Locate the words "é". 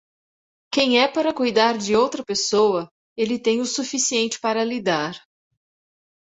0.99-1.07